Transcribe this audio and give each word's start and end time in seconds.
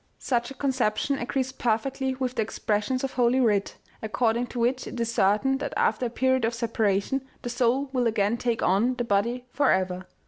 "Such 0.17 0.49
a 0.49 0.55
conception 0.55 1.19
agrees 1.19 1.51
perfectly 1.51 2.15
with 2.15 2.33
the 2.33 2.41
expressions 2.41 3.03
of 3.03 3.13
holy 3.13 3.39
writ, 3.39 3.75
according 4.01 4.47
to 4.47 4.59
which 4.59 4.87
it 4.87 4.99
is 4.99 5.13
certain 5.13 5.59
that 5.59 5.75
after 5.77 6.07
a 6.07 6.09
period 6.09 6.43
of 6.43 6.55
separation 6.55 7.21
the 7.43 7.51
soul 7.51 7.87
will 7.93 8.07
again 8.07 8.37
take 8.37 8.63
on 8.63 8.95
the 8.95 9.03
body 9.03 9.45
forever. 9.51 10.07